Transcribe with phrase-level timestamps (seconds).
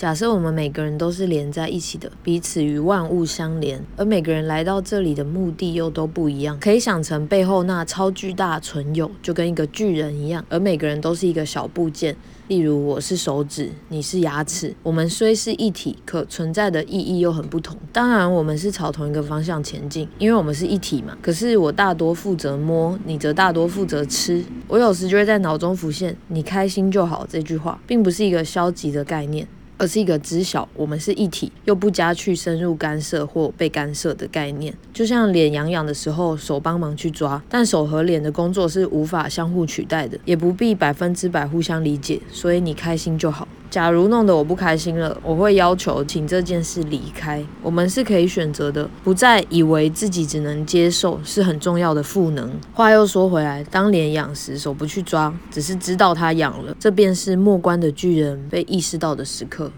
[0.00, 12.16] 假设我们每个人都是连在一起的，彼此与万物相连，而每个人来到这里的目的又都不一样，可以想成背后那超巨大存有就跟一个巨人一样，而每个人都是一个小部件。
[12.48, 17.76] 例如我是手指，你是牙齿，我们虽是一体，可存在的意义又很不同。
[17.92, 21.14] 当然，我们是朝同一个方向前进，因为我们是一体嘛。
[21.20, 24.42] 可是我大多负责摸，你则大多负责吃。
[24.66, 29.46] 我有时就会在脑中浮现“你开心就好”这句话，并不是一个消极的概念。
[29.80, 34.74] 而是一个知晓我们是一体，又不加去深入干涉或被干涉的概念。
[34.92, 42.20] 就像脸痒痒的时候，手帮忙去抓，但手和脸的工作是无法相互取代的，也不必百分之百互相理解。
[42.30, 43.48] 所以你开心就好。
[43.70, 47.40] 假如弄得我不开心了，我会要求请这件事离开。
[47.62, 52.50] 我们是可以选择的，不再以为自己只能接受是很重要的赋能。
[52.74, 59.69] 话又说回来，当脸痒时，手不去抓，只是知道它痒了，这便是末关的巨人被意识到的时刻。